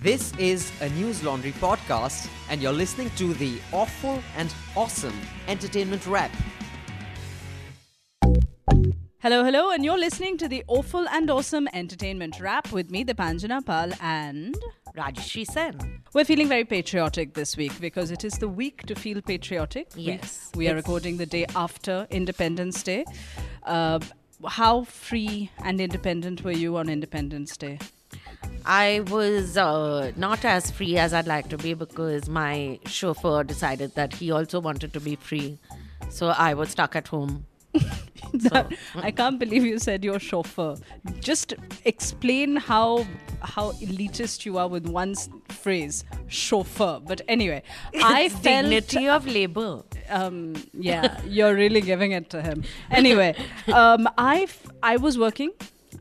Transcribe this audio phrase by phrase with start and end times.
[0.00, 5.14] This is a Newslaundry podcast, and you're listening to the awful and awesome
[5.48, 6.30] entertainment wrap.
[9.20, 13.64] Hello, hello, and you're listening to the awful and awesome entertainment wrap with me, Deepanjana
[13.66, 14.54] Pal, and
[14.96, 16.00] Rajyasree Sen.
[16.14, 19.88] we're feeling very patriotic this week because it is the week to feel patriotic.
[19.96, 20.50] We- Yes.
[20.54, 23.04] We, are recording the day after Independence Day.
[23.64, 23.98] Uh,
[24.46, 27.78] how free and independent were you on Independence Day?
[28.64, 33.94] I was uh, not as free as I'd like to be because my chauffeur decided
[33.94, 35.58] that he also wanted to be free.
[36.10, 37.46] So I was stuck at home.
[38.34, 40.76] That- I can't believe you said your chauffeur.
[41.20, 41.54] Just
[41.86, 43.06] explain how
[43.40, 45.14] how elitist you are with one
[45.48, 47.00] phrase, chauffeur.
[47.06, 47.62] But anyway,
[48.02, 49.82] I It's felt dignity of labor.
[50.10, 52.64] um, yeah, you're really giving it to him.
[52.90, 53.34] Anyway,
[53.72, 54.46] um, I
[54.82, 55.52] I was working.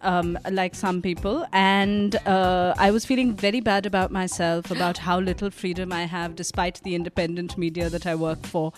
[0.01, 5.19] Um, like some people, and uh, I was feeling very bad about myself, about how
[5.19, 8.73] little freedom I have, despite the independent media that I work for.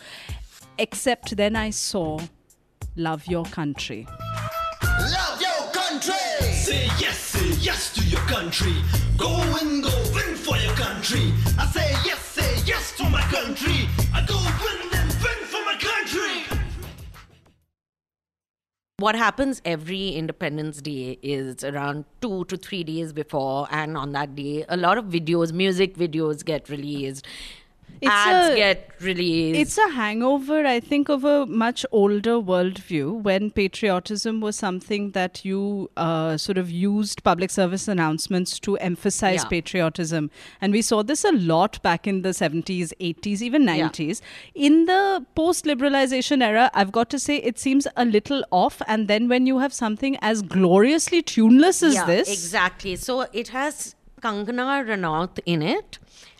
[0.77, 2.19] Except then I saw
[2.95, 4.07] Love Your Country.
[4.81, 6.13] Love your country.
[6.53, 8.75] Say yes, say yes to your country.
[9.17, 11.33] Go and go win for your country.
[11.57, 13.87] I say yes, say yes to my country.
[14.13, 14.78] I go win and win
[18.99, 24.35] What happens every Independence Day is around two to three days before, and on that
[24.35, 27.25] day, a lot of videos, music videos get released,
[28.01, 29.59] It's ads a- get released.
[29.59, 35.43] It's a hangover, I think, of a much older worldview when patriotism was something that
[35.43, 39.49] you uh, sort of used public service announcements to emphasize Yeah.
[39.49, 40.31] patriotism.
[40.61, 43.75] And we saw this a lot back in the 70s, 80s, even Yeah.
[43.89, 44.21] 90s.
[44.55, 48.81] In the post liberalization era, I've got to say it seems a little off.
[48.87, 52.31] And then when you have something as gloriously tuneless as yeah, this.
[52.31, 52.95] Exactly.
[52.95, 55.97] So it has Kangana Ranaut in it,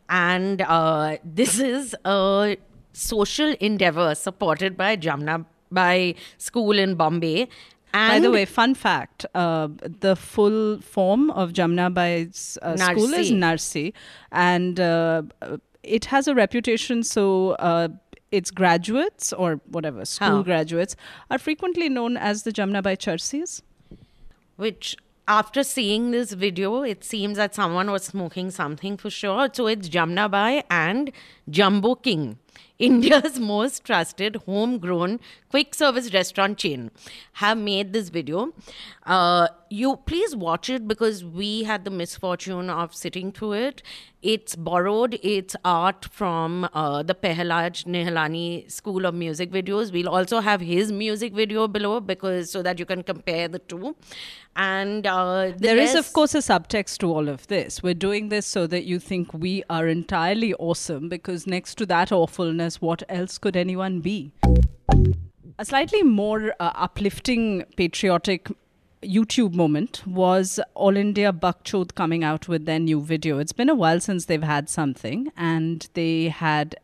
[0.10, 2.58] and uh, this is a
[2.94, 7.48] social endeavor supported by Jamna Bai school in Bombay.
[7.94, 13.14] And By the way, fun fact: uh, the full form of Jamna Bai's uh, school
[13.14, 13.94] is Narsi.
[14.32, 17.02] And uh, uh, it has a reputation.
[17.04, 17.88] So uh,
[18.32, 20.44] its graduates or whatever school How?
[20.44, 20.96] graduates
[21.32, 23.62] are frequently known as the Jamna Bai Charsis.
[24.58, 24.98] which
[25.30, 29.48] after seeing this video, it seems that someone was smoking something for sure.
[29.54, 31.12] So it's Jamna Bai and
[31.48, 32.40] Jumbo King,
[32.80, 35.20] India's most trusted homegrown
[35.50, 36.92] quick service restaurant chain,
[37.34, 38.54] have made this video.
[39.06, 43.82] Uh, you please watch it because we had the misfortune of sitting through it.
[44.22, 49.94] It's borrowed its art from uh, the Pehlaj Nihalani School of Music Videos.
[49.94, 53.96] We'll also have his music video below because so that you can compare the two.
[54.56, 57.82] And uh, the There is, of course, a subtext to all of this.
[57.82, 62.12] We're doing this so that you think we are entirely awesome because next to that
[62.12, 64.32] awfulness, what else could anyone be?
[65.58, 68.50] A slightly more uh, uplifting, patriotic
[69.04, 73.40] YouTube moment was All India Bakchod coming out with their new video.
[73.40, 76.76] It's been a while since they've had something, and they had.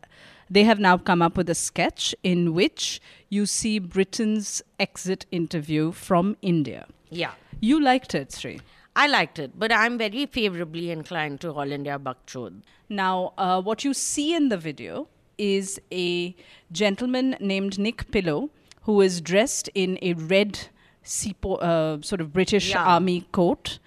[0.50, 5.91] They have now come up with a sketch in which you see Britain's exit interview
[5.91, 6.85] from India.
[7.09, 7.31] Yeah.
[7.62, 8.59] You liked it, Sri.
[8.96, 12.62] I liked it, but I'm very favorably inclined to All India Bakchod.
[12.90, 15.07] Now, uh, what you see in the video
[15.38, 16.35] is a
[16.72, 18.50] gentleman named Nick Pillow
[18.84, 20.59] who is dressed in a red
[21.03, 22.84] seapo- uh, sort of British Yeah.
[22.84, 23.79] army coat.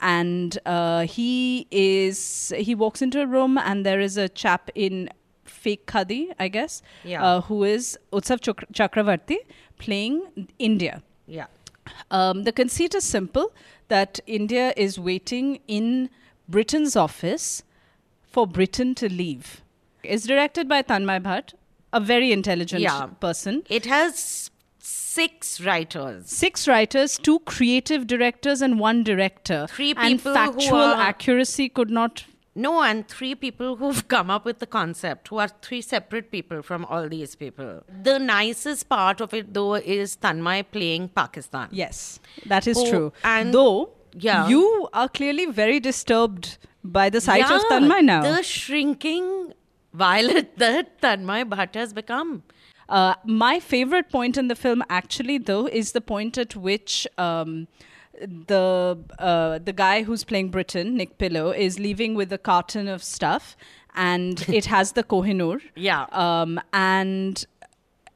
[0.00, 5.08] And uh, he is he walks into a room and there is a chap in
[5.44, 7.24] fake khadi, I guess, Yeah.
[7.24, 9.36] uh, who is Utsav Chak- Chakraborty
[9.78, 11.02] playing India.
[11.26, 11.46] Yeah.
[12.10, 13.52] Um, the conceit is simple
[13.88, 16.10] that India is waiting in
[16.48, 17.62] Britain's office
[18.22, 19.62] for Britain to leave.
[20.08, 21.54] It's directed by Tanmay Bhat,
[21.92, 23.06] a very intelligent Yeah.
[23.20, 23.62] person.
[23.68, 26.28] It has six writers.
[26.30, 29.66] Six writers, two creative directors, and one director.
[29.68, 32.24] Three and people who factual are- accuracy could not.
[32.56, 36.62] No, and three people who've come up with the concept, who are three separate people
[36.62, 37.82] from all these people.
[38.02, 41.68] The nicest part of it, though, is Tanmay playing Pakistan.
[41.72, 43.12] Yes, that is Oh, true.
[43.24, 44.46] and- Though, yeah.
[44.48, 48.22] you are clearly very disturbed by the sight of Yeah, Tanmay now.
[48.22, 49.52] The shrinking
[49.94, 52.42] violet that Tanmay Bhat has become.
[52.88, 57.66] Uh, my favorite point in the film, actually, though, is the point at which um,
[58.20, 63.02] the uh, the guy who's playing Britain, Nick Pillow, is leaving with a carton of
[63.02, 63.56] stuff,
[63.94, 65.62] and it has the Kohinoor.
[65.76, 66.06] Yeah.
[66.12, 67.44] Um, and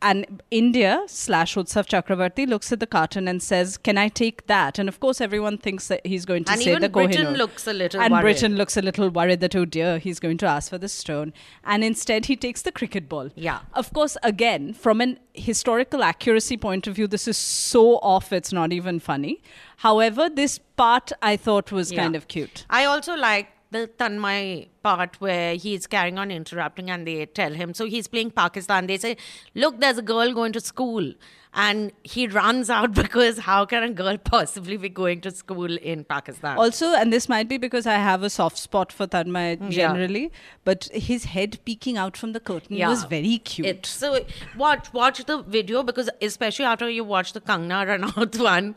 [0.00, 4.78] and India slash Utsav Chakraborty looks at the carton and says, "Can I take that?"
[4.78, 7.66] And of course, everyone thinks that he's going to And say even the Britain looks
[7.66, 8.22] a little and worried.
[8.22, 11.32] Britain looks a little worried that oh dear, he's going to ask for the stone,
[11.64, 13.30] and instead he takes the cricket ball.
[13.34, 13.60] Yeah.
[13.74, 18.52] Of course, again, from an historical accuracy point of view, this is so off; it's
[18.52, 19.42] not even funny.
[19.78, 22.02] However, this part I thought was Yeah.
[22.02, 22.64] kind of cute.
[22.70, 27.74] I also like the Tanmay part where he's carrying on interrupting and they tell him.
[27.74, 28.86] So he's playing Pakistan.
[28.86, 29.16] They say,
[29.54, 31.12] Look, there's a girl going to school.
[31.54, 36.04] And he runs out because how can a girl possibly be going to school in
[36.04, 36.58] Pakistan?
[36.58, 39.88] Also, and this might be because I have a soft spot for Tanmay mm, Yeah.
[39.88, 40.30] generally,
[40.64, 42.88] but his head peeking out from the curtain yeah.
[42.88, 43.66] was very cute.
[43.66, 44.20] It, so
[44.64, 48.74] watch watch the video because especially after you watch the Kangana Ranaut one,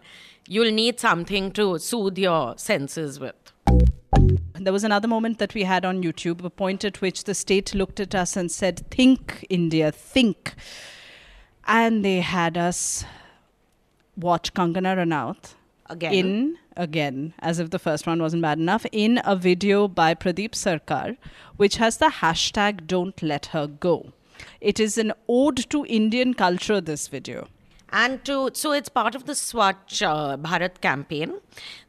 [0.48, 3.51] you'll need something to soothe your senses with.
[4.64, 7.74] There was another moment that we had on YouTube, a point at which the state
[7.74, 10.54] looked at us and said, Think, India, think.
[11.66, 13.04] And they had us
[14.16, 15.56] watch Kangana Ranaut
[15.90, 16.14] Again.
[16.14, 20.52] in, again, as if the first one wasn't bad enough, in a video by Pradeep
[20.52, 21.18] Sarkar,
[21.58, 24.14] which has the hashtag Don't Let Her Go.
[24.60, 27.48] It is an ode to Indian culture, this video.
[27.92, 31.40] And to so it's part of the Swachh uh, Bharat campaign.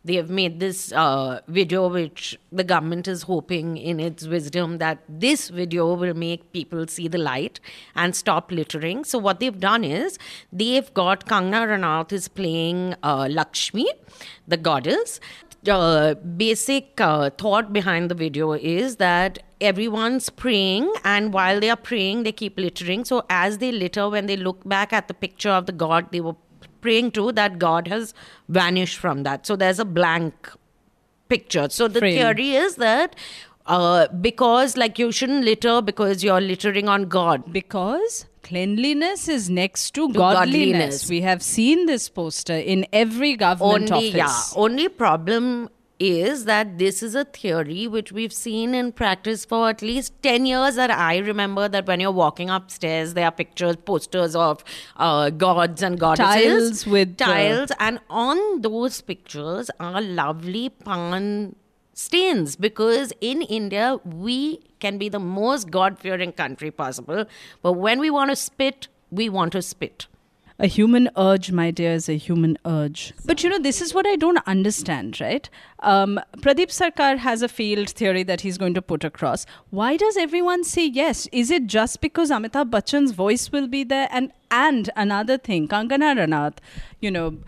[0.04, 4.98] They have made this uh, video, which the government is hoping, in its wisdom, that
[5.08, 7.60] this video will make people see the light
[7.94, 9.04] and stop littering.
[9.04, 10.18] So what they've done is
[10.52, 13.86] they've got Kangana Ranaut is playing uh, Lakshmi,
[14.48, 15.20] the goddess.
[15.62, 19.38] The basic uh, thought behind the video is that
[19.70, 24.26] everyone's praying and while they are praying they keep littering so as they litter when
[24.26, 26.34] they look back at the picture of the god they were
[26.86, 28.12] praying to that god has
[28.48, 30.50] vanished from that so there's a blank
[31.28, 32.18] picture so the Frame.
[32.18, 33.16] theory is that
[33.66, 39.92] uh, because like you shouldn't litter because you're littering on god Because cleanliness is next
[39.94, 40.50] to, To godliness.
[40.54, 41.08] godliness.
[41.08, 44.52] We have seen this poster in every government only office.
[44.54, 45.68] yeah only problem
[46.02, 50.46] is that this is a theory which we've seen in practice for at least 10
[50.46, 54.64] years that i remember that when you're walking upstairs there are pictures posters of
[54.96, 56.82] uh, gods and goddesses.
[56.82, 61.54] Tiles with, tiles and on those pictures are lovely pan
[61.94, 67.24] stains because in india we can be the most god-fearing country possible
[67.62, 70.06] but when we want to spit we want to spit
[70.62, 73.12] A human urge, my dear, is a human urge.
[73.24, 75.50] But you know, this is what I don't understand, right?
[75.80, 79.44] Um, Pradeep Sarkar has a field theory that he's going to put across.
[79.70, 81.26] Why does everyone say yes?
[81.32, 84.06] Is it just because Amitabh Bachchan's voice will be there?
[84.12, 86.58] And and another thing, Kangana Ranaut,
[87.00, 87.38] you know,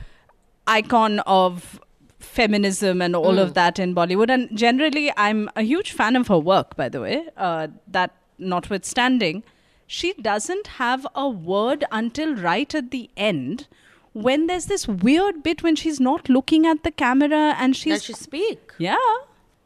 [0.66, 1.80] icon of
[2.18, 4.28] feminism and all of that in Bollywood.
[4.28, 7.28] And generally, I'm a huge fan of her work, by the way.
[7.36, 9.44] Uh, that notwithstanding,
[9.86, 13.68] she doesn't have a word until right at the end
[14.12, 18.04] when there's this weird bit when she's not looking at the camera and she's Does
[18.04, 18.72] she speak.
[18.78, 18.96] Yeah.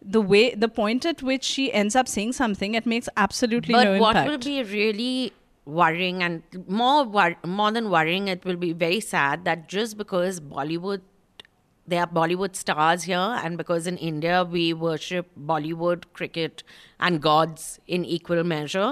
[0.01, 3.85] The way the point at which she ends up saying something it makes absolutely but
[3.85, 4.31] no what impact.
[4.31, 5.33] will be really
[5.67, 10.41] worrying and more wor- more than worrying it will be very sad that just because
[10.41, 11.03] bollywood
[11.89, 16.63] there are bollywood stars here and because in india we worship bollywood cricket
[17.01, 18.89] and gods in equal measure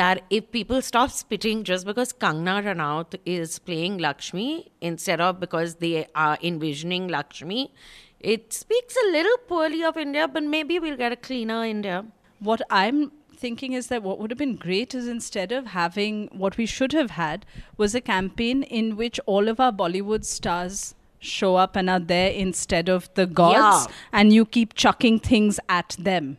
[0.00, 4.48] that if people stop spitting just because kangana ranaut is playing lakshmi
[4.80, 7.62] instead of because they are envisioning lakshmi
[8.20, 12.04] it speaks a little poorly of india but maybe we'll get a cleaner india.
[12.48, 16.56] What i'm thinking is that what would have been great is instead of having what
[16.56, 17.44] we should have had
[17.76, 22.30] was a campaign in which all of our bollywood stars show up and are there
[22.30, 23.56] instead of the gods
[23.88, 23.94] Yeah.
[24.12, 26.38] and you keep chucking things at them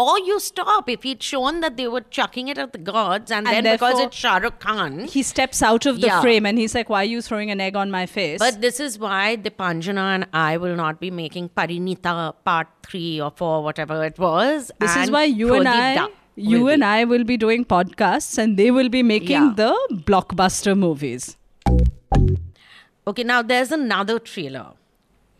[0.00, 3.48] Or you stop if he'd shown that they were chucking it at the gods, and,
[3.48, 4.92] And then because it's Shah Rukh Khan.
[5.14, 6.20] he steps out of the Yeah.
[6.20, 8.78] frame and he's like why are you throwing an egg on my face But this
[8.78, 14.04] is why Deepanjana and I will not be making Parinita part three or four, whatever
[14.04, 14.70] it was.
[14.78, 16.86] This is why you and I, you will and be.
[16.86, 19.52] I will be doing podcasts, and they will be making Yeah.
[19.56, 19.72] the
[20.12, 21.36] blockbuster movies.
[23.08, 24.72] Okay, now there's another trailer,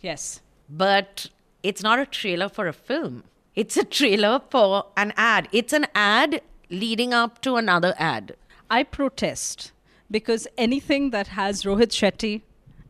[0.01, 0.41] Yes.
[0.71, 1.27] but
[1.63, 3.25] it's not a trailer for a film.
[3.55, 5.49] It's a trailer for an ad.
[5.53, 8.37] It's an ad leading up to another ad.
[8.71, 9.73] I protest
[10.11, 12.41] because anything that has Rohit Shetty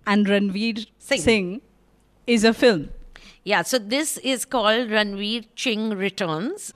[0.07, 1.21] and Ranveer Singh.
[1.23, 1.61] Singh,
[2.29, 2.91] is a film.
[3.43, 6.73] Yeah, so this is called Ranveer Ching Returns.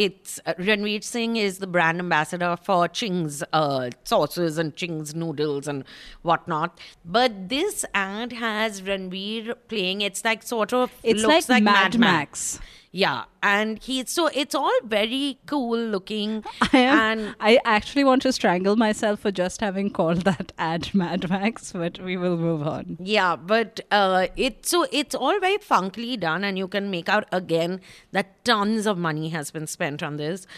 [0.00, 5.68] It's uh, Ranveer Singh is the brand ambassador for Ching's uh, sauces and Ching's noodles
[5.68, 5.84] and
[6.22, 6.80] whatnot.
[7.04, 10.00] But this ad has Ranveer playing.
[10.00, 12.58] It's like sort of It's looks like like, Mad Max.
[12.92, 16.42] Yeah, and he's so it's all very cool looking.
[16.72, 16.98] I am.
[16.98, 21.72] and I actually want to strangle myself for just having called that ad Mad Max,
[21.72, 22.96] but we will move on.
[23.00, 27.28] Yeah, but uh, it's so it's all very funkily done, and you can make out
[27.30, 27.80] again
[28.10, 30.48] that tons of money has been spent on this.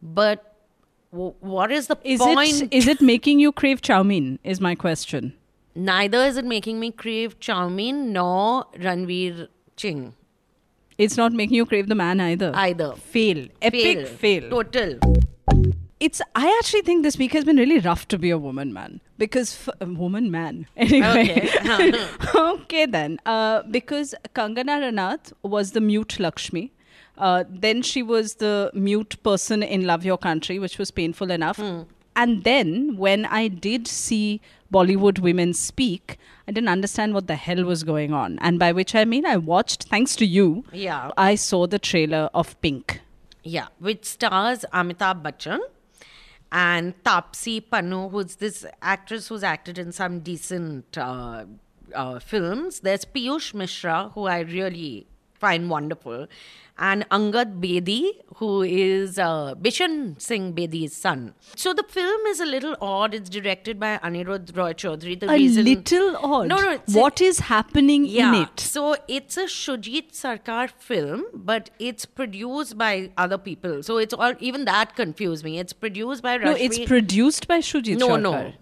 [0.00, 0.54] But
[1.10, 2.62] w- what is the Is point?
[2.62, 4.38] it is it making you crave chow mein?
[4.44, 5.34] Is my question.
[5.74, 10.14] Neither is it making me crave chow mein nor Ranveer Ching
[11.00, 12.52] It's not making you crave the man either.
[12.54, 12.94] either.
[12.94, 13.46] fail.
[13.62, 14.50] Epic fail.
[14.50, 14.98] Total.
[15.98, 16.22] It's.
[16.34, 19.00] I actually think this week has been really rough to be a woman, man.
[19.18, 20.66] Because f- woman, man.
[20.76, 21.50] Anyway.
[21.64, 21.92] Okay.
[22.34, 23.18] okay then.
[23.26, 26.72] Uh, because Kangana Ranaut was the mute Lakshmi.
[27.18, 31.56] Uh, then she was the mute person in Love Your Country, which was painful enough.
[31.58, 31.82] Hmm.
[32.20, 37.64] And then when I did see Bollywood women speak, I didn't understand what the hell
[37.64, 38.38] was going on.
[38.40, 41.12] And by which I mean I watched, thanks to you, Yeah.
[41.16, 43.00] I saw the trailer of Pink.
[43.42, 45.60] Yeah, which stars Amitabh Bachchan
[46.52, 51.46] and Taapsee Pannu, who's this actress who's acted in some decent uh,
[51.94, 52.80] uh, films.
[52.80, 55.06] There's Piyush Mishra, who I really
[55.40, 56.26] find wonderful,
[56.78, 61.34] and Angad Bedi, who is uh, Bishan Singh Bedi's son.
[61.56, 63.12] So the film is a little odd.
[63.14, 65.18] It's directed by Anirudh Roy Chaudhary.
[65.20, 66.48] The A reason, little odd.
[66.48, 66.70] No, no.
[66.72, 68.28] It's What is happening yeah.
[68.34, 68.60] in it?
[68.60, 73.82] So it's a Shoojit Sircar film, but it's produced by other people.
[73.82, 75.58] So it's all even that confused me.
[75.58, 76.44] It's produced by Rashmi.
[76.44, 78.20] No, it's produced by Shoojit no, Sircar.
[78.20, 78.52] no.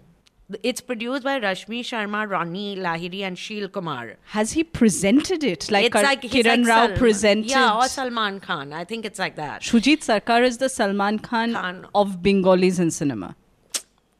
[0.63, 4.15] It's produced by Rashmi Sharma, Ronnie Lahiri, and Sheel Kumar.
[4.25, 6.97] Has he presented it like, it's Kar- like Kiran like Rao Salman.
[6.97, 7.49] presented?
[7.51, 8.73] Yeah, or Salman Khan.
[8.73, 9.61] I think it's like that.
[9.61, 11.87] Shoojit Sircar is the Salman Khan, Khan.
[11.93, 13.35] of Bengalis in cinema.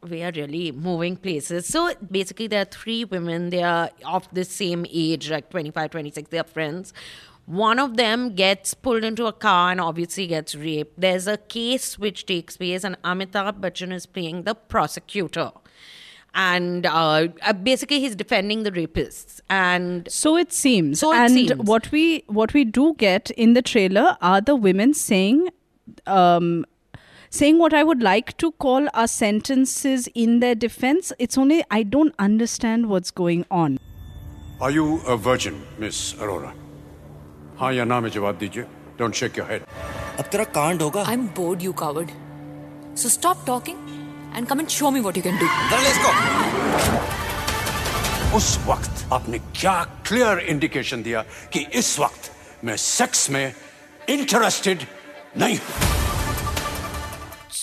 [0.08, 1.66] we are really moving places.
[1.66, 3.50] So basically, there are three women.
[3.50, 6.30] They are of the same age, like 25, 26.
[6.30, 6.94] They are friends.
[7.48, 10.94] One of them gets pulled into a car and obviously gets raped.
[11.02, 15.52] There's a case which takes place, and Amitabh Bachchan is playing the prosecutor
[16.40, 21.34] and uh, uh, basically he's defending the rapists and so it seems so it and
[21.34, 21.54] seems.
[21.72, 25.50] what we what we do get in the trailer are the women saying
[26.08, 26.66] um,
[27.30, 31.12] saying what I would like to call are sentences in their defense.
[31.20, 33.78] It's only I don't understand what's going on.
[34.62, 36.54] Are you a virgin, Miss Arora?
[37.60, 38.68] हाँ या
[38.98, 39.64] Don't shake your head.
[41.08, 42.12] I'm bored, you coward.
[42.96, 43.99] So stop talking
[44.39, 45.49] and come and show me what you can do.
[45.71, 46.11] चल let's go
[48.37, 51.21] उस वक्त आपने क्या clear indication दिया
[51.53, 52.31] कि इस वक्त
[52.65, 53.53] मैं सेक्स में
[54.17, 54.87] इंटरेस्टेड
[55.39, 55.93] नहीं हूं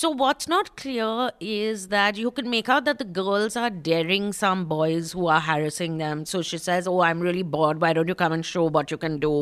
[0.01, 4.31] So what's not clear is that you can make out that the girls are daring
[4.38, 6.24] some boys who are harassing them.
[6.31, 7.84] So she says, "Oh, I'm really bored.
[7.84, 9.34] Why don't you come and show what you can do?"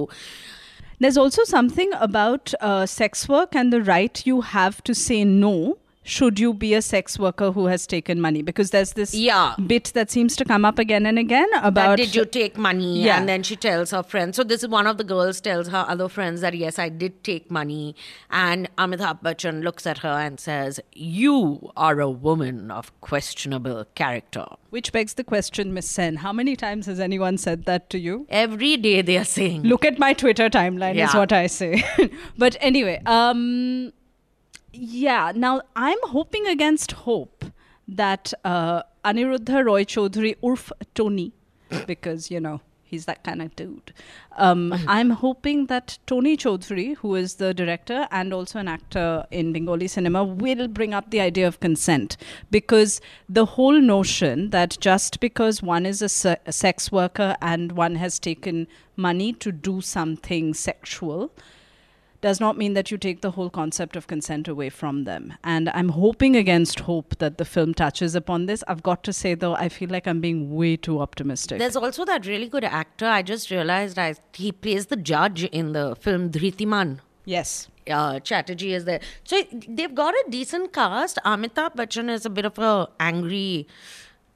[1.05, 5.53] There's also something about uh, sex work and the right you have to say no
[6.04, 9.54] should you be a sex worker who has taken money because there's this Yeah.
[9.66, 13.00] bit that seems to come up again and again That about did you take money?
[13.02, 13.18] Yeah.
[13.18, 14.36] And then she tells her friends.
[14.36, 17.24] So this is one of the girls tells her other friends that yes, I did
[17.24, 17.96] take money.
[18.30, 24.44] And Amitabh Bachchan looks at her and says, "You are a woman of questionable character."
[24.70, 28.26] which begs the question miss sen how many times has anyone said that to you
[28.28, 31.84] Every day they are saying, look at my twitter timeline is what i say
[32.36, 33.92] but anyway um
[34.74, 37.44] yeah now i'm hoping against hope
[37.86, 41.32] that uh, aniruddha roy chaudhary urf tony
[41.86, 43.92] because you know he's that kind of dude.
[44.36, 49.52] Um, i'm hoping that tony chaudhary who is the director and also an actor in
[49.52, 52.16] bengali cinema will bring up the idea of consent.
[52.50, 57.72] Because the whole notion that just because one is a, se- a sex worker and
[57.72, 58.66] one has taken
[58.96, 61.32] money to do something sexual
[62.24, 65.34] does not mean that you take the whole concept of consent away from them.
[65.44, 68.64] And I'm hoping against hope that the film touches upon this.
[68.66, 71.58] I've got to say, though, I feel like I'm being way too optimistic.
[71.58, 73.06] There's also that really good actor.
[73.06, 77.00] I just realized I, he plays the judge in the film Dhritiman.
[77.26, 77.68] yes.
[77.86, 79.00] Uh, Chatterjee is there.
[79.24, 81.18] So they've got a decent cast.
[81.26, 83.68] Amitabh Bachchan is a bit of a angry,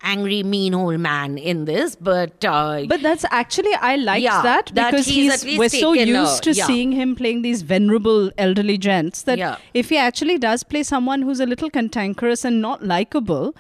[0.03, 4.71] angry, mean old man in this, but uh, But that's actually, I like Yeah, that
[4.75, 6.67] that because he's he's, we're so taken a- used to yeah.
[6.67, 9.57] seeing him playing these venerable elderly gents that Yeah.
[9.75, 13.55] if he actually does play someone who's a little cantankerous and not likable,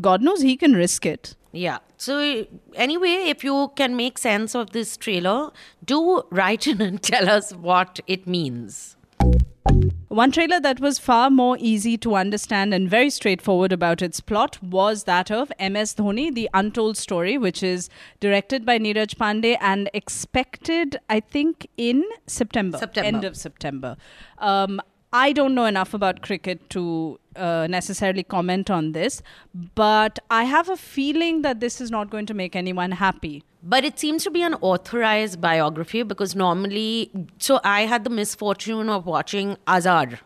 [0.00, 1.34] God knows he can risk it.
[1.52, 1.78] yeah.
[1.98, 5.50] So anyway, if you can make sense of this trailer,
[5.84, 8.96] do write in and tell us what it means.
[10.08, 14.62] One trailer that was far more easy to understand and very straightforward about its plot
[14.62, 17.88] was that of MS Dhoni, The Untold Story, which is
[18.20, 22.78] directed by Neeraj Pandey and expected, I think, in September.
[22.78, 23.06] September.
[23.06, 23.96] End of September.
[24.38, 24.80] Um,
[25.12, 29.22] I don't know enough about cricket to uh, necessarily comment on this,
[29.74, 33.42] but I have a feeling that this is not going to make anyone happy.
[33.62, 38.88] But it seems to be an authorized biography because normally, so I had the misfortune
[38.88, 40.18] of watching Azhar,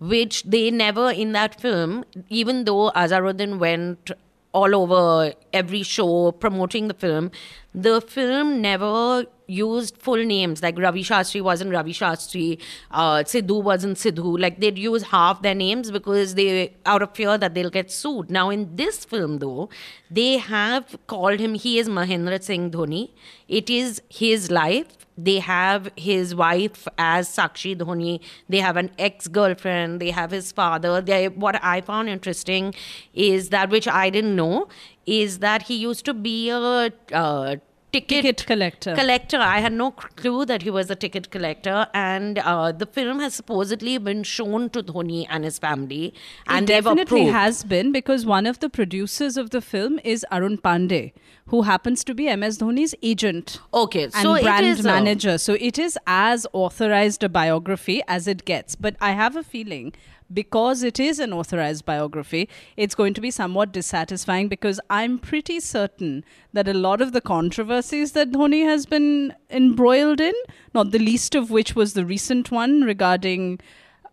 [0.00, 4.10] which they never in that film, even though Azharuddin went
[4.52, 7.30] all over every show promoting the film,
[7.76, 10.62] the film never used full names.
[10.62, 14.40] Like Ravi Shastri wasn't Ravi Shastri, uh, Sidhu wasn't Sidhu.
[14.40, 18.30] Like they'd use half their names because they, out of fear that they'll get sued.
[18.30, 19.68] Now in this film, though,
[20.10, 21.54] they have called him.
[21.54, 23.10] He is Mahendra Singh Dhoni.
[23.46, 24.96] It is his life.
[25.18, 28.20] They have his wife as Sakshi Dhoni.
[28.48, 30.00] They have an ex-girlfriend.
[30.00, 31.00] They have his father.
[31.00, 32.74] They, what I found interesting
[33.14, 34.68] is that, which I didn't know,
[35.06, 37.56] is that he used to be a uh,
[37.92, 38.94] ticket, Ticket collector.
[38.94, 39.38] Collector.
[39.38, 43.34] I had no clue that he was a ticket collector, and uh, the film has
[43.34, 46.12] supposedly been shown to Dhoni and his family,
[46.46, 50.58] and it definitely has been because one of the producers of the film is Arun
[50.58, 51.12] Pandey,
[51.46, 53.60] who happens to be MS Dhoni's agent.
[53.72, 55.38] Okay, and so it brand is a- manager.
[55.38, 58.74] So it is as authorized a biography as it gets.
[58.74, 59.94] But I have a feeling
[60.32, 65.60] because it is an authorized biography, it's going to be somewhat dissatisfying because I'm pretty
[65.60, 70.34] certain that a lot of the controversies that Dhoni has been embroiled in,
[70.74, 73.60] not the least of which was the recent one regarding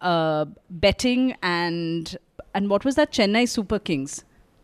[0.01, 2.17] uh, betting and
[2.53, 4.23] and what was that Chennai Super Kings.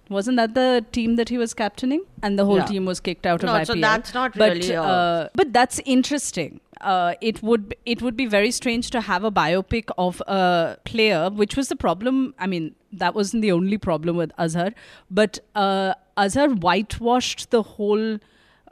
[0.09, 2.01] Wasn't that the team that he was captaining?
[2.23, 2.65] And the whole Yeah.
[2.65, 3.65] team was kicked out No, of IPL.
[3.75, 6.59] so that's not but, really a- uh, but that's interesting.
[6.81, 11.29] Uh, it would it would be very strange to have a biopic of a player,
[11.29, 12.33] which was the problem.
[12.39, 14.71] I mean, that wasn't the only problem with Azhar,
[15.11, 18.17] but uh, Azhar whitewashed the whole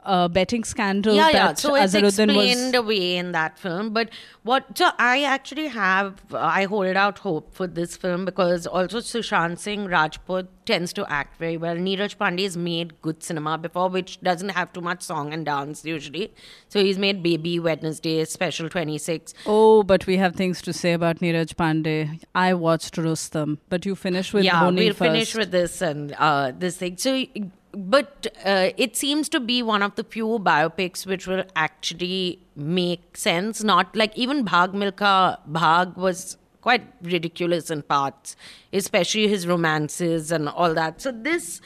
[0.08, 1.46] uh, betting scandal yeah, yeah.
[1.48, 2.74] that So it's Azharuddin explained was.
[2.74, 3.90] away in that film.
[3.92, 4.10] But
[4.42, 4.76] what?
[4.76, 6.22] So I actually have.
[6.34, 11.38] I hold out hope for this film because also Sushant Singh Rajput tends to act
[11.38, 11.76] very well.
[11.76, 15.84] Neeraj Pandey has made good cinema before, which doesn't have too much song and dance
[15.84, 16.32] usually.
[16.68, 19.34] So he's made Baby Wednesday, Special Twenty Six.
[19.46, 22.22] Oh, but we have things to say about Neeraj Pandey.
[22.34, 24.98] I watched Rustom, but you finish with yeah, we'll first.
[24.98, 26.96] finish with this and uh, this thing.
[26.96, 27.24] So,
[27.72, 33.16] but uh, it seems to be one of the few biopics which will actually make
[33.16, 33.62] sense.
[33.62, 38.36] Not like even Bhag Milkha Bhag was quite ridiculous in parts,
[38.72, 41.00] especially his romances and all that.
[41.00, 41.60] So this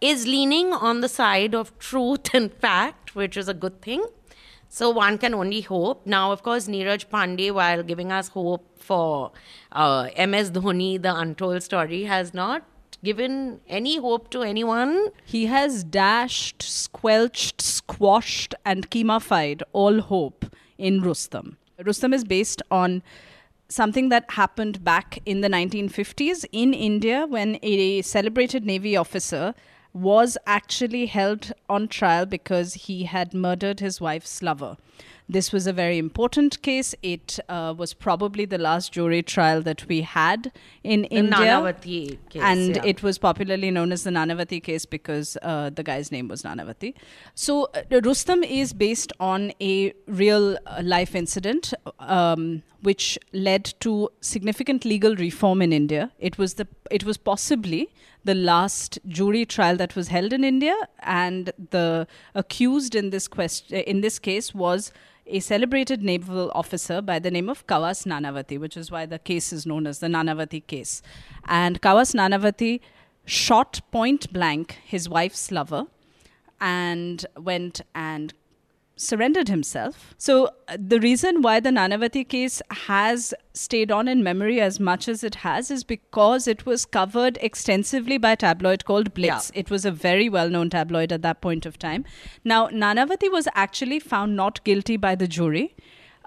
[0.00, 4.04] is leaning on the side of truth and fact, which is a good thing.
[4.68, 6.06] So one can only hope.
[6.06, 9.32] Now, of course, Neeraj Pandey, while giving us hope for
[9.72, 12.64] uh, MS Dhoni, the untold story, has not
[13.06, 15.10] given any hope to anyone.
[15.24, 21.56] He has dashed, squelched, squashed, and chemified all hope in Rustom.
[21.84, 23.02] Rustom is based on
[23.68, 29.54] something that happened back in the 1950s in India when a celebrated Navy officer
[29.92, 34.76] was actually held on trial because he had murdered his wife's lover.
[35.28, 36.94] This was a very important case.
[37.02, 40.52] It uh, was probably the last jury trial that we had
[40.84, 41.36] in India.
[41.36, 42.82] Nanavati case, and yeah.
[42.84, 46.94] it was popularly known as the Nanavati case because uh, the guy's name was Nanavati.
[47.34, 54.08] So uh, Rustom is based on a real uh, life incident um, which led to
[54.20, 56.12] significant legal reform in India.
[56.20, 57.90] It was the it was possibly
[58.26, 63.72] the last jury trial that was held in India, and the accused in this quest-
[63.72, 64.92] in this case was
[65.26, 69.52] a celebrated naval officer by the name of Kawas Nanavati, which is why the case
[69.52, 71.02] is known as the Nanavati case.
[71.46, 72.80] And Kawas Nanavati
[73.24, 75.86] shot point blank his wife's lover
[76.60, 78.32] and went and
[78.96, 80.14] surrendered himself.
[80.16, 85.06] So, uh, the reason why the Nanavati case has stayed on in memory as much
[85.06, 89.50] as it has is because it was covered extensively by a tabloid called Blitz.
[89.54, 92.04] It was a very well known tabloid at that point of time.
[92.42, 95.76] Now, Nanavati was actually found not guilty by the jury,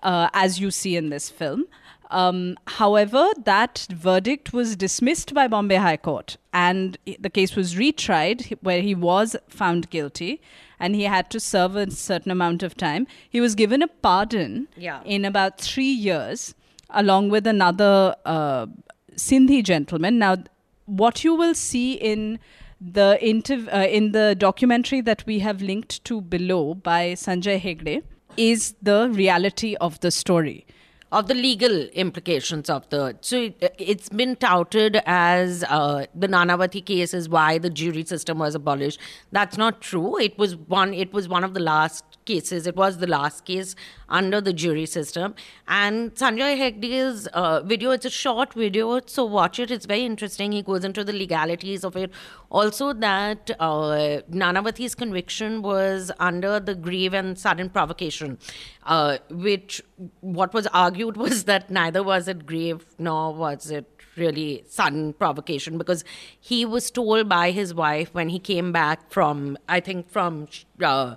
[0.04, 1.66] uh, as you see in this film.
[2.12, 8.58] Um, however, that verdict was dismissed by Bombay High Court, and the case was retried,
[8.62, 10.42] where he was found guilty,
[10.80, 13.08] and he had to serve a certain amount of time.
[13.30, 15.02] He was given a pardon Yeah.
[15.06, 16.56] in about three years,
[16.90, 18.68] along with another uh,
[19.16, 20.18] Sindhi gentleman.
[20.20, 20.38] Now,
[20.86, 22.40] what you will see in
[22.82, 28.02] the interv- uh, in the documentary that we have linked to below by Sanjay Hegde
[28.38, 30.66] is the reality of the story.
[31.12, 33.18] Of the legal implications of the.
[33.22, 38.40] So it, it's been touted as uh, the Nanavati case is why the jury system
[38.40, 39.00] was abolished.
[39.32, 40.20] That's not true.
[40.20, 40.94] It was one.
[40.94, 42.68] It was one of the last cases.
[42.68, 43.76] It was the last case
[44.10, 45.36] under the jury system.
[45.68, 49.72] And Sanjay Hegde's uh, video, it's a short video, so watch it.
[49.72, 50.52] It's very interesting.
[50.52, 52.12] He goes into the legalities of it.
[52.50, 58.38] Also, that uh, Nanavati's conviction was under the grave and sudden provocation,
[58.84, 59.82] uh, which
[60.22, 65.78] what was argued was that neither was it grave nor was it really sudden provocation
[65.78, 66.04] because
[66.40, 70.48] he was told by his wife when he came back from, I think, from.
[70.82, 71.16] Uh,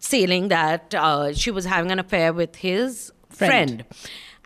[0.00, 3.84] sailing that uh, she was having an affair with his friend.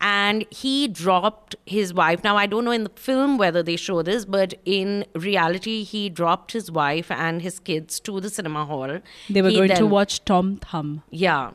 [0.02, 2.24] And he dropped his wife.
[2.24, 6.08] Now, I don't know in the film whether they show this, but in reality, he
[6.08, 9.00] dropped his wife and his kids to the cinema hall.
[9.28, 11.02] They were He going to watch Tom Thumb.
[11.10, 11.50] yeah.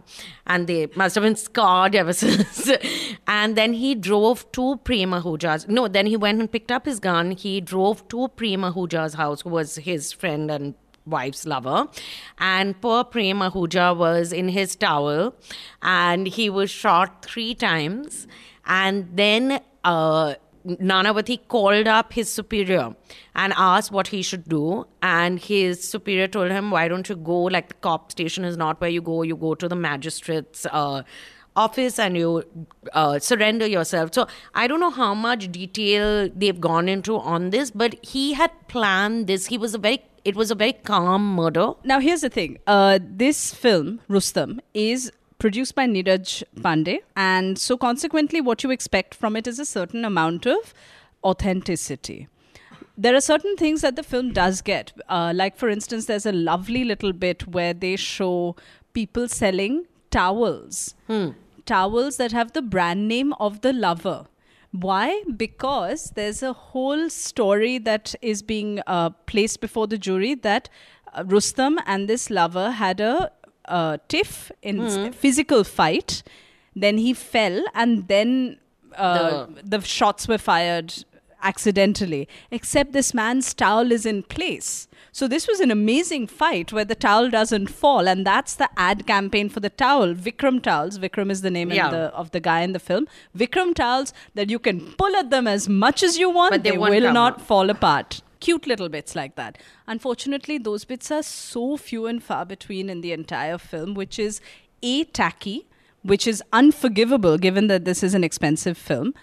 [0.45, 2.69] And they must have been scarred ever since.
[3.25, 5.67] and then he drove to Prem Ahuja's.
[5.67, 7.31] No, then he went and picked up his gun.
[7.31, 10.75] He drove to Prem Ahuja's house, who was his friend and
[11.05, 11.87] wife's lover.
[12.37, 15.33] And poor Prem Ahuja was in his tower
[15.81, 18.27] and he was shot three times.
[18.65, 22.95] And then uh, Nanavati called up his superior
[23.35, 24.87] and asked what he should do.
[25.01, 27.43] And his superior told him, Why don't you go?
[27.43, 29.21] Like, the cop station is not where you go.
[29.21, 31.03] You go to the magistrate's uh,
[31.55, 32.43] office and you
[32.93, 34.13] uh, surrender yourself.
[34.13, 38.51] So, I don't know how much detail they've gone into on this, but he had
[38.67, 39.47] planned this.
[39.47, 41.73] He was a very, it was a very calm murder.
[41.83, 42.57] Now, here's the thing.
[42.67, 46.99] Uh, this film, Rustom, is produced by Neeraj Pandey.
[47.15, 50.73] And so, consequently, what you expect from it is a certain amount of
[51.23, 52.27] authenticity.
[52.97, 54.93] There are certain things that the film does get.
[55.09, 58.55] Uh, like, for instance, there's a lovely little bit where they show
[58.93, 60.95] people selling towels.
[61.65, 64.25] Towels that have the brand name of the lover.
[64.79, 65.23] Why?
[65.37, 70.69] Because there's a whole story that is being uh, placed before the jury that
[71.13, 73.31] uh, Rustom and this lover had a
[73.65, 76.23] uh, tiff in s- physical fight.
[76.75, 78.59] Then he fell, and then
[78.97, 80.93] uh, the shots were fired
[81.41, 82.27] accidentally.
[82.51, 84.87] Except this man's towel is in place.
[85.11, 89.07] So this was an amazing fight where the towel doesn't fall, and that's the ad
[89.07, 90.13] campaign for the towel.
[90.13, 90.99] Vikram towels.
[90.99, 91.89] Vikram is the name Yeah.
[91.89, 93.07] the, of the guy in the film.
[93.37, 96.71] Vikram towels that you can pull at them as much as you want, But they
[96.71, 97.41] they, will not up.
[97.41, 98.21] fall apart.
[98.41, 99.57] Cute little bits like that.
[99.87, 104.41] Unfortunately, those bits are so few and far between in the entire film, which is
[104.83, 105.65] A, tacky,
[106.03, 109.13] which is unforgivable given that this is an expensive film.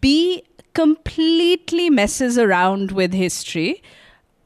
[0.00, 3.82] B, completely messes around with history.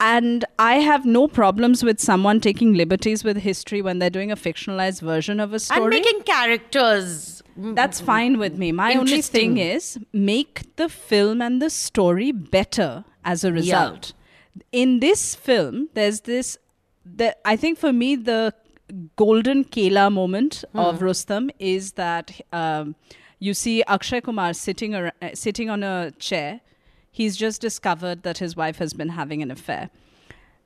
[0.00, 4.36] And I have no problems with someone taking liberties with history when they're doing a
[4.36, 5.80] fictionalized version of a story.
[5.80, 7.42] And making characters.
[7.56, 8.70] That's fine with me.
[8.70, 14.12] My only thing is make the film and the story better as a result.
[14.70, 16.56] In this film, there's this.
[17.04, 18.54] The, I think for me, the
[19.16, 22.94] golden Kela moment of Rustom is that um,
[23.38, 26.60] you see Akshay Kumar sitting ar- uh, sitting on a chair.
[27.10, 29.90] He's just discovered that his wife has been having an affair.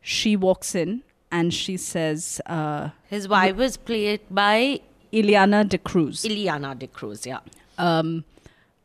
[0.00, 4.80] She walks in and she says, uh, His wife was played by
[5.12, 6.24] Ileana D'Cruz.
[6.24, 7.38] Ileana D'Cruz, yeah.
[7.78, 8.24] um,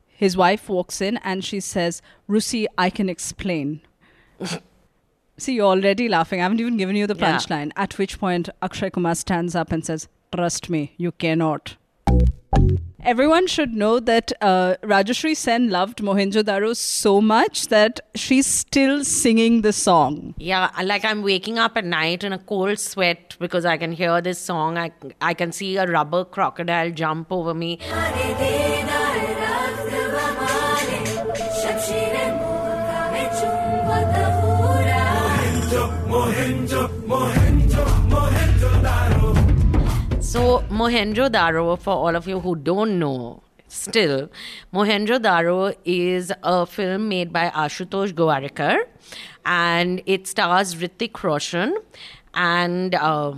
[0.07, 3.81] his wife walks in and she says, Rusi, I can explain.
[5.37, 6.39] See, you're already laughing.
[6.39, 7.35] I haven't even given you the Yeah.
[7.37, 7.71] punchline.
[7.75, 11.75] At which point, Akshay Kumar stands up and says, Trust me, you cannot.
[13.07, 19.61] Everyone should know that uh, Rajyasree Sen loved Mohenjo-Daro so much that she's still singing
[19.61, 20.35] the song.
[20.37, 24.19] Yeah, like I'm waking up at night in a cold sweat because I can hear
[24.19, 24.77] this song.
[24.77, 24.91] I,
[25.21, 27.79] I can see a rubber crocodile jump over me.
[40.77, 44.29] Mohenjo Daro, for all of you who don't know, still,
[44.71, 48.77] Mohenjo Daro is a film made by Ashutosh Gowariker
[49.45, 51.75] and it stars Hrithik Roshan
[52.35, 53.33] and, uh,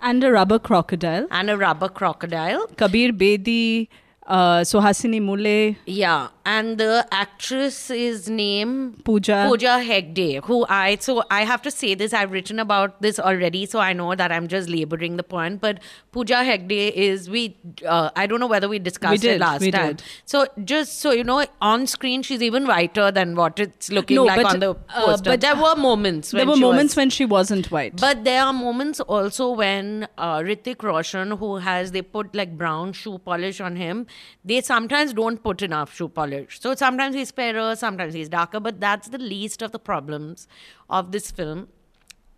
[0.00, 1.26] And a rubber crocodile.
[1.30, 2.66] and a rubber crocodile.
[2.76, 3.88] Kabir Bedi,
[4.28, 9.46] uh, Suhasini Mulay, Yeah, and the actress's name Pooja.
[9.48, 12.12] Pooja Hegde, who I so I have to say this.
[12.12, 15.60] I've written about this already, so I know that I'm just laboring the point.
[15.62, 15.80] But
[16.12, 17.56] Pooja Hegde is we.
[17.86, 19.96] Uh, I don't know whether we discussed We did, it last we time.
[19.96, 20.02] did.
[20.26, 24.24] So just so you know, on screen she's even whiter than what it's looking No,
[24.24, 25.30] like but, on the uh, poster.
[25.30, 26.30] but there were moments.
[26.32, 27.96] there were she moments was, when she wasn't white.
[28.00, 32.92] but there are moments also when uh, Hrithik Roshan, who has they put like brown
[32.92, 34.06] shoe polish on him,
[34.44, 36.60] they sometimes don't put enough shoe polish.
[36.60, 40.48] So sometimes he's fairer, sometimes he's darker, but that's the least of the problems
[40.88, 41.68] of this film.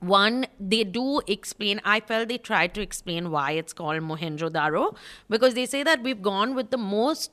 [0.00, 4.96] One, they do explain, I felt they tried to explain why it's called Mohenjo-Daro
[5.28, 7.30] because they say that we've gone with the most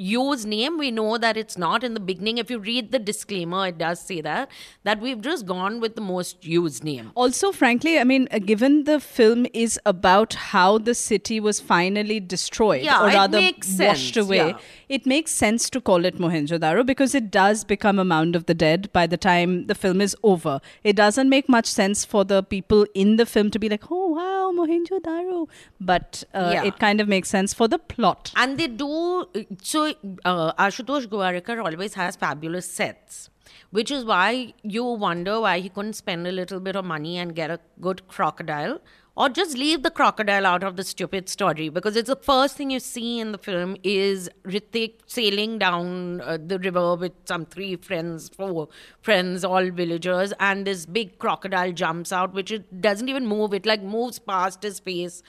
[0.00, 0.78] used name.
[0.78, 2.38] We know that it's not in the beginning.
[2.38, 4.48] If you read the disclaimer, it does say that,
[4.84, 7.12] that we've just gone with the most used name.
[7.14, 12.18] Also, frankly, I mean, uh, given the film is about how the city was finally
[12.20, 13.40] destroyed, Yeah, or rather
[13.78, 14.58] washed away, yeah.
[14.88, 18.54] it makes sense to call it Mohenjo-Daro because it does become a mound of the
[18.54, 20.60] dead by the time the film is over.
[20.82, 24.06] It doesn't make much sense for the people in the film to be like, oh,
[24.08, 25.48] wow, Mohenjo-Daro.
[25.80, 26.64] But uh, Yeah.
[26.64, 28.32] it kind of makes sense for the plot.
[28.36, 29.26] And they do
[29.62, 29.89] so.
[30.24, 33.30] Uh, Ashutosh Gowariker always has fabulous sets,
[33.70, 37.34] which is why you wonder why he couldn't spend a little bit of money and
[37.34, 38.80] get a good crocodile,
[39.16, 42.70] or just leave the crocodile out of the stupid story because it's the first thing
[42.70, 47.76] you see in the film is Hrithik sailing down uh, the river with some three
[47.76, 48.68] friends, four
[49.02, 53.52] friends, all villagers, and this big crocodile jumps out, which it doesn't even move.
[53.52, 55.22] It like moves past his face.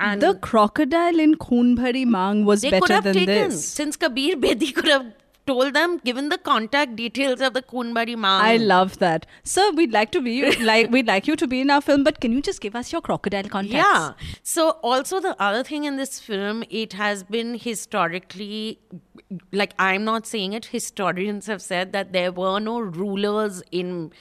[0.00, 3.66] And the crocodile in Khoon Bhari Maang was better than taken this.
[3.68, 5.06] since Kabir Bedi could have
[5.50, 8.44] told them, given the contact details of the Kunbari Mang.
[8.50, 9.26] I love that.
[9.54, 10.34] Sir, we'd like to be
[10.72, 12.92] like we'd like you to be in our film, but can you just give us
[12.92, 13.74] your crocodile contacts?
[13.74, 14.12] Yeah.
[14.42, 18.78] So also the other thing in this film, it has been historically,
[19.52, 20.66] like I'm not saying it.
[20.76, 24.12] Historians have said that there were no rulers in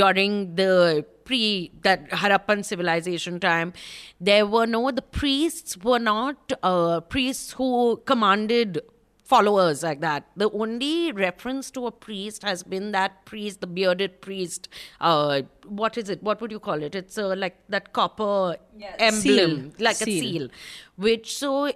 [0.00, 3.72] during the pre that Harappan civilization time.
[4.20, 8.80] There were no the priests were not uh, priests who commanded
[9.26, 10.26] followers like that.
[10.36, 14.68] The only reference to a priest has been that priest, the bearded priest.
[15.00, 16.22] Uh, what is it?
[16.22, 16.94] What would you call it?
[16.94, 18.56] It's uh, like that copper
[18.98, 19.72] emblem, seal.
[19.78, 20.08] like Seal.
[20.08, 20.48] a seal.
[20.96, 21.72] Which so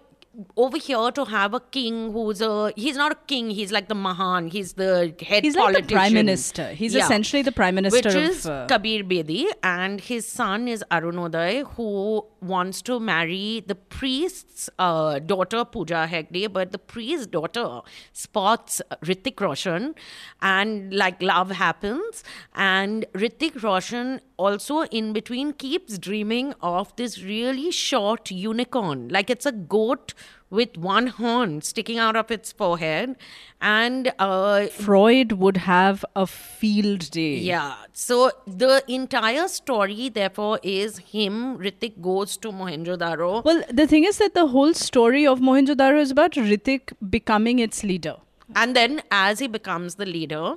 [0.57, 3.97] over here to have a king who's a he's not a king he's like the
[3.97, 6.69] mahan he's the head He's like the prime minister.
[6.73, 10.85] He's essentially the prime minister which of, is uh, kabir bedi and his son is
[10.91, 17.81] arunoday who wants to marry the priest's uh, daughter pooja hegde but the priest's daughter
[18.13, 19.95] spots hrithik roshan
[20.41, 22.23] and like love happens
[22.55, 29.47] and hrithik roshan also in between keeps dreaming of this really short unicorn like it's
[29.47, 30.15] a goat
[30.59, 33.15] with one horn sticking out of its forehead
[33.61, 37.35] and uh, Freud would have a field day.
[37.37, 37.75] yeah.
[37.93, 41.59] So the entire story, therefore, is him.
[41.59, 43.45] Hrithik goes to Mohenjo-daro.
[43.45, 47.85] Well, the thing is that the whole story of Mohenjo-Daro is about Hrithik becoming its
[47.85, 48.17] leader.
[48.57, 50.55] And then, as he becomes the leader,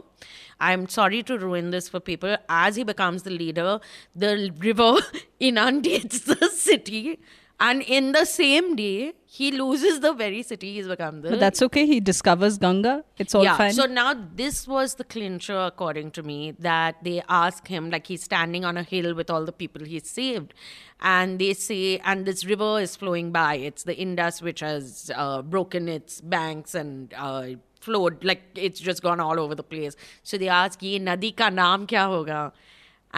[0.60, 2.38] I'm sorry to ruin this for people.
[2.50, 3.80] As he becomes the leader,
[4.16, 4.98] the river
[5.40, 7.20] inundates the city.
[7.60, 11.62] And in the same day, he loses the very city he's become the But that's
[11.62, 11.86] okay.
[11.86, 13.06] He discovers Ganga.
[13.18, 13.56] It's all yeah.
[13.56, 13.72] fine.
[13.74, 18.24] So now this was the clincher, according to me, that they ask him, like he's
[18.24, 20.54] standing on a hill with all the people he saved,
[21.00, 23.56] and they say, and this river is flowing by.
[23.56, 27.14] It's the Indus which has uh, broken its banks and.
[27.16, 27.48] Uh,
[27.86, 29.96] flowed like it's just gone all over the place
[30.32, 32.42] so they ask ye nadi ka naam kya hoga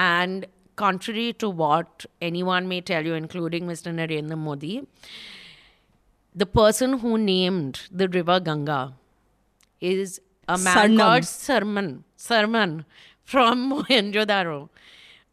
[0.08, 0.48] and
[0.84, 4.74] contrary to what anyone may tell you including mr narendra modi
[6.36, 8.94] the person who named the river Ganga
[9.80, 10.98] is a man Sarnam.
[10.98, 12.86] called Sarman, Sarman
[13.24, 14.70] from Mohenjo-daro.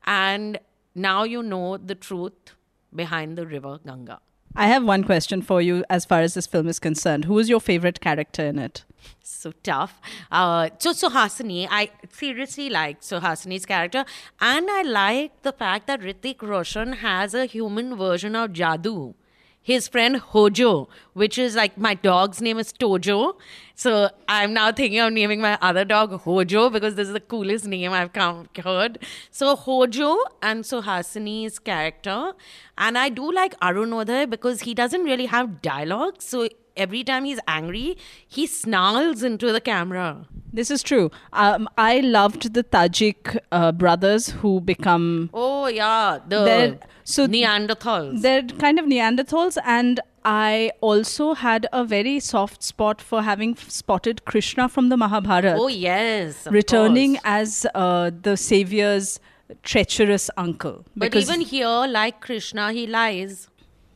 [0.04, 0.58] And
[0.94, 2.54] now you know the truth
[2.94, 4.20] behind the river Ganga.
[4.54, 7.24] I have one question for you as far as this film is concerned.
[7.24, 8.84] Who is your favorite character in it?
[9.22, 10.00] So tough.
[10.30, 14.04] Uh, so Suhasini, I seriously like Suhasini's character,
[14.40, 19.14] and I like the fact that Hrithik Roshan has a human version of Jadoo.
[19.62, 23.36] His friend Hojo, which is like my dog's name is Tojo.
[23.74, 27.64] So I'm now thinking of naming my other dog Hojo because this is the coolest
[27.66, 28.98] name I've come, heard.
[29.30, 32.32] So Hojo and so Suhasini's character.
[32.76, 36.16] And I do like Arunoday because he doesn't really have dialogue.
[36.18, 40.26] So every time he's angry, he snarls into the camera.
[40.52, 41.10] This is true.
[41.32, 48.22] Um, I loved the Tajik uh, brothers who become Oh yeah, the They're- so- Neanderthals.
[48.22, 54.24] they're kind of Neanderthals, and I also had a very soft spot for having spotted
[54.24, 57.22] Krishna from the Mahabharata oh yes, returning course.
[57.24, 59.18] as uh, the savior's
[59.64, 60.84] treacherous uncle.
[60.96, 63.48] But even here, like Krishna, he lies,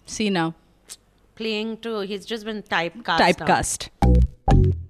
[0.04, 0.54] see now
[1.36, 2.00] playing to.
[2.00, 3.18] He's just been typecast.
[3.18, 3.88] typecast.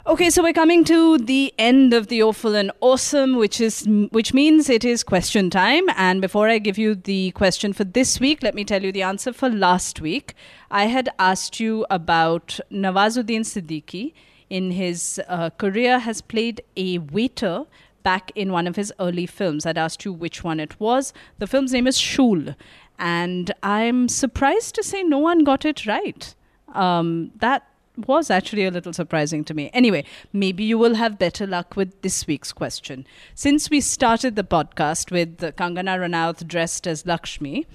[0.06, 4.32] Okay, so we're coming to the end of the awful and awesome, which is which
[4.32, 5.84] means it is question time.
[5.96, 9.02] And before I give you the question for this week, let me tell you the
[9.02, 10.34] answer for last week.
[10.70, 14.12] I had asked you about Nawazuddin Siddiqui.
[14.48, 17.64] In his uh, career, has played a waiter
[18.04, 19.66] back in one of his early films.
[19.66, 21.12] I'd asked you which one it was.
[21.40, 22.54] The film's name is Shool,
[22.98, 26.34] and I'm surprised to say no one got it right.
[26.74, 27.68] Um, that
[28.06, 29.70] was actually a little surprising to me.
[29.72, 33.06] Anyway, maybe you will have better luck with this week's question.
[33.34, 37.66] Since we started the podcast with Kangana Ranaut dressed as Lakshmi,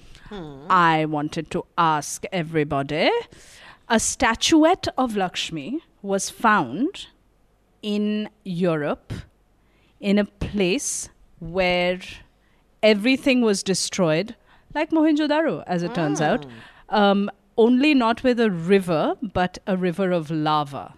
[0.70, 3.10] I wanted to ask everybody
[3.90, 7.08] a statuette of Lakshmi was found
[7.82, 9.12] in Europe
[10.00, 12.00] in a place where
[12.82, 14.36] everything was destroyed,
[14.74, 16.46] like Mohenjo-daro, as it turns out.
[16.90, 20.94] Um, only not with a river, but a river of lava.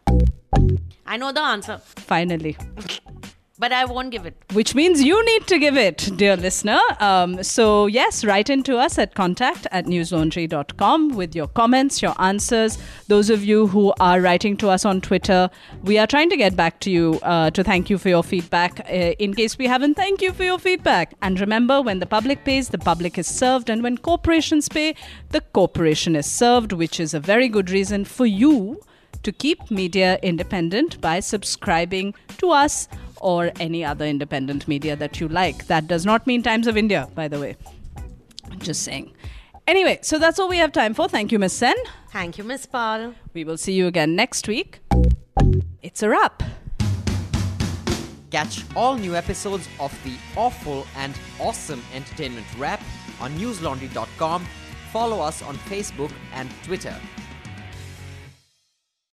[1.05, 2.57] I know the answer, Finally.
[3.63, 4.35] but I won't give it.
[4.51, 6.79] Which means you need to give it, dear listener.
[6.99, 12.77] Um, so, yes, write into us at contact at newslaundry.com with your comments, your answers.
[13.07, 15.49] Those of you who are writing to us on Twitter,
[15.81, 18.81] we are trying to get back to you uh, to thank you for your feedback.
[18.81, 21.13] Uh, in case we haven't, thank you for your feedback.
[21.21, 23.69] And remember, when the public pays, the public is served.
[23.69, 24.93] And when corporations pay,
[25.29, 28.81] the corporation is served, which is a very good reason for you
[29.23, 32.87] to keep media independent by subscribing to us
[33.23, 35.67] or any other independent media that you like.
[35.67, 37.55] That does not mean Times of India, by the way.
[38.51, 39.13] I'm just saying.
[39.65, 41.07] Anyway, so that's all we have time for.
[41.07, 41.75] Thank you, Miss Sen.
[42.11, 43.15] Thank you, Miss Pal.
[43.33, 44.81] We will see you again next week.
[45.81, 46.43] It's a wrap.
[48.29, 52.81] Catch all new episodes of the awful and awesome entertainment wrap
[53.21, 54.45] on newslaundry.com.
[54.91, 56.95] Follow us on Facebook and Twitter.